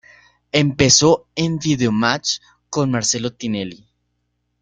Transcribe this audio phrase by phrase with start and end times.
[0.51, 2.39] Empezó en "Videomatch"
[2.71, 3.87] con Marcelo Tinelli.